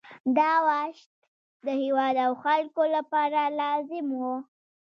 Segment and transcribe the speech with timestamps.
[0.37, 1.09] دا وحشت
[1.65, 4.35] د هېواد او خلکو لپاره لازم وو.